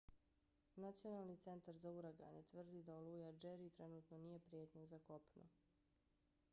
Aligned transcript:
nacionalni 0.83 1.35
centar 1.43 1.77
za 1.83 1.91
uragane 1.97 2.39
nhc 2.43 2.49
tvrdi 2.55 2.81
da 2.87 2.95
oluja 2.97 3.27
jerry 3.43 3.69
trenutno 3.75 4.17
nije 4.23 4.39
prijetnja 4.47 4.85
za 4.95 4.99
kopno 5.11 5.49